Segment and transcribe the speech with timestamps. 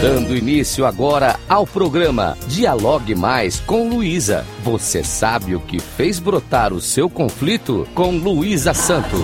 [0.00, 4.44] Dando início agora ao programa Dialogue Mais com Luísa.
[4.62, 9.16] Você sabe o que fez brotar o seu conflito com Luísa Santo.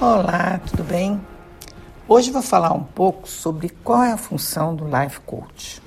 [0.00, 1.20] Olá, tudo bem?
[2.06, 5.82] Hoje vou falar um pouco sobre qual é a função do Life Coach.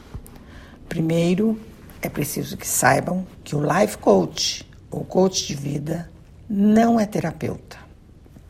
[0.90, 1.58] Primeiro,
[2.02, 6.11] é preciso que saibam que o Life Coach, ou coach de vida,
[6.50, 7.79] não é terapeuta,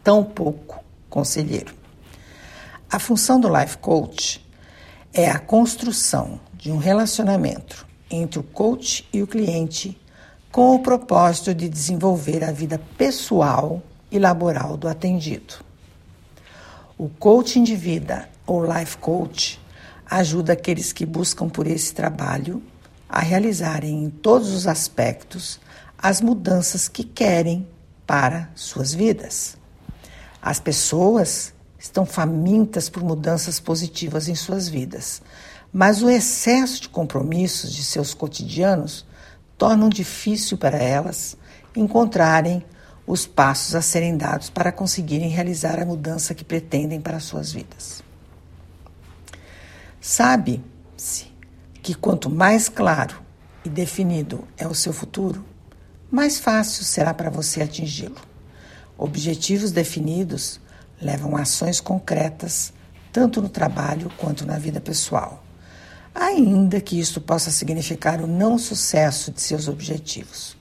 [0.09, 1.71] tampouco conselheiro.
[2.89, 4.43] A função do Life Coach
[5.13, 9.95] é a construção de um relacionamento entre o coach e o cliente
[10.51, 15.63] com o propósito de desenvolver a vida pessoal e laboral do atendido.
[16.97, 19.61] O coaching de vida ou life coach
[20.09, 22.63] ajuda aqueles que buscam por esse trabalho
[23.07, 25.59] a realizarem em todos os aspectos
[25.99, 27.67] as mudanças que querem
[28.07, 29.58] para suas vidas.
[30.41, 35.21] As pessoas estão famintas por mudanças positivas em suas vidas,
[35.71, 39.05] mas o excesso de compromissos de seus cotidianos
[39.57, 41.37] tornam difícil para elas
[41.75, 42.63] encontrarem
[43.05, 48.03] os passos a serem dados para conseguirem realizar a mudança que pretendem para suas vidas.
[49.99, 51.27] Sabe-se
[51.81, 53.21] que quanto mais claro
[53.65, 55.43] e definido é o seu futuro,
[56.09, 58.28] mais fácil será para você atingi-lo.
[59.01, 60.59] Objetivos definidos
[61.01, 62.73] levam a ações concretas,
[63.13, 65.41] tanto no trabalho quanto na vida pessoal,
[66.13, 70.57] ainda que isto possa significar o não sucesso de seus objetivos.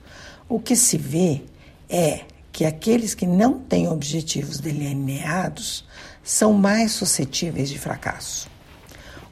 [0.47, 1.43] O que se vê
[1.89, 5.85] é que aqueles que não têm objetivos delineados
[6.23, 8.49] são mais suscetíveis de fracasso.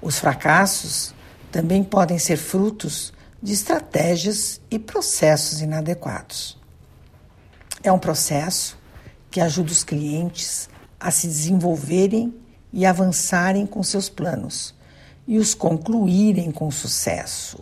[0.01, 1.15] Os fracassos
[1.49, 6.57] também podem ser frutos de estratégias e processos inadequados.
[7.81, 8.77] É um processo
[9.29, 10.69] que ajuda os clientes
[10.99, 12.33] a se desenvolverem
[12.71, 14.75] e avançarem com seus planos
[15.27, 17.59] e os concluírem com sucesso.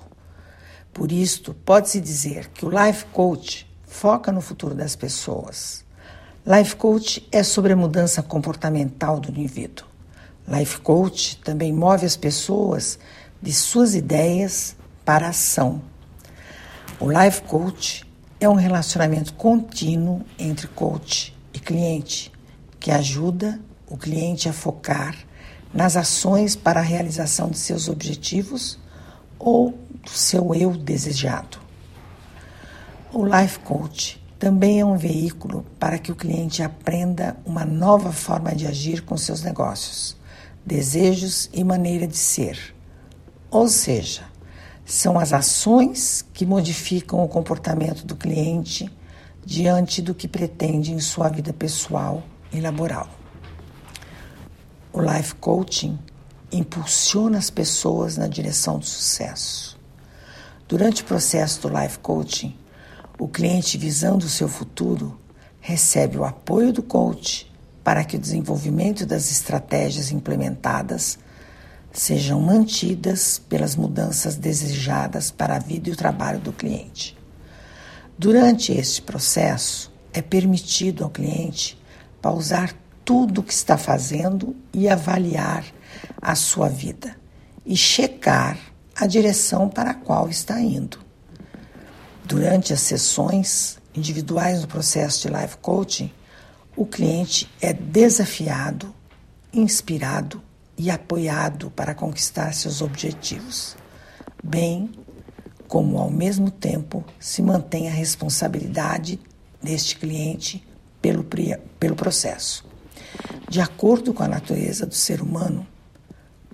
[0.93, 5.83] Por isto, pode-se dizer que o Life Coach foca no futuro das pessoas.
[6.45, 9.87] Life Coach é sobre a mudança comportamental do indivíduo.
[10.47, 12.99] Life Coach também move as pessoas
[13.41, 15.81] de suas ideias para a ação.
[16.99, 18.05] O Life Coach
[18.39, 21.34] é um relacionamento contínuo entre coach
[21.65, 22.31] cliente,
[22.79, 23.59] que ajuda
[23.89, 25.15] o cliente a focar
[25.73, 28.79] nas ações para a realização de seus objetivos
[29.37, 29.71] ou
[30.03, 31.57] do seu eu desejado.
[33.11, 38.53] O Life Coach também é um veículo para que o cliente aprenda uma nova forma
[38.53, 40.15] de agir com seus negócios,
[40.65, 42.75] desejos e maneira de ser.
[43.49, 44.23] Ou seja,
[44.85, 48.89] são as ações que modificam o comportamento do cliente
[49.45, 53.07] diante do que pretende em sua vida pessoal e laboral.
[54.91, 55.99] O life coaching
[56.51, 59.79] impulsiona as pessoas na direção do sucesso.
[60.67, 62.55] Durante o processo do life coaching,
[63.19, 65.19] o cliente visando o seu futuro
[65.61, 67.51] recebe o apoio do coach
[67.83, 71.19] para que o desenvolvimento das estratégias implementadas
[71.93, 77.14] sejam mantidas pelas mudanças desejadas para a vida e o trabalho do cliente.
[78.17, 81.77] Durante este processo, é permitido ao cliente
[82.21, 85.65] pausar tudo o que está fazendo e avaliar
[86.21, 87.15] a sua vida
[87.65, 88.57] e checar
[88.95, 90.99] a direção para a qual está indo.
[92.23, 96.11] Durante as sessões individuais no processo de life coaching,
[96.75, 98.93] o cliente é desafiado,
[99.53, 100.41] inspirado
[100.77, 103.75] e apoiado para conquistar seus objetivos,
[104.43, 104.89] bem
[105.67, 109.19] como ao mesmo tempo se mantém a responsabilidade
[109.61, 110.65] deste cliente
[111.01, 111.25] pelo,
[111.79, 112.65] pelo processo.
[113.49, 115.65] De acordo com a natureza do ser humano,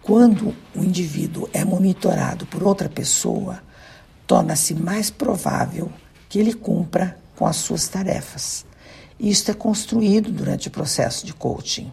[0.02, 3.62] quando o indivíduo é monitorado por outra pessoa,
[4.26, 5.92] torna-se mais provável
[6.28, 8.66] que ele cumpra com as suas tarefas.
[9.19, 11.92] Isto é construído durante o processo de coaching.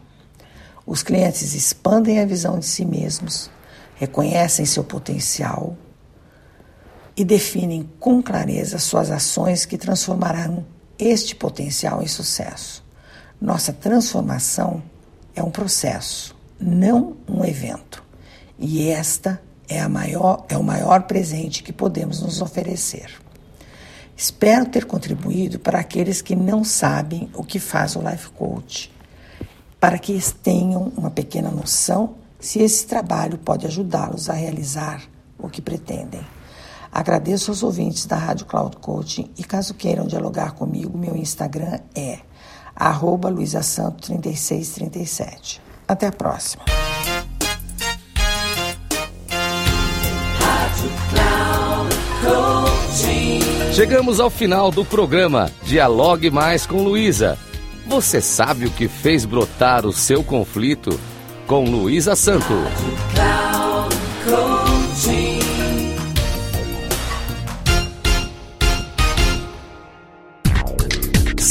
[0.86, 3.50] Os clientes expandem a visão de si mesmos,
[3.96, 5.76] reconhecem seu potencial
[7.18, 10.64] e definem com clareza suas ações que transformarão
[10.96, 12.84] este potencial em sucesso.
[13.40, 14.80] Nossa transformação
[15.34, 18.04] é um processo, não um evento.
[18.56, 23.10] E esta é, a maior, é o maior presente que podemos nos oferecer.
[24.16, 28.92] Espero ter contribuído para aqueles que não sabem o que faz o Life Coach
[29.80, 35.02] para que eles tenham uma pequena noção se esse trabalho pode ajudá-los a realizar
[35.36, 36.37] o que pretendem.
[36.92, 42.18] Agradeço aos ouvintes da Rádio Cloud Coaching e caso queiram dialogar comigo, meu Instagram é
[42.74, 45.60] arroba Luísa Santo 3637.
[45.86, 46.64] Até a próxima.
[53.72, 57.38] Chegamos ao final do programa Dialogue Mais com Luísa.
[57.86, 60.98] Você sabe o que fez brotar o seu conflito?
[61.46, 62.52] Com Luísa Santo.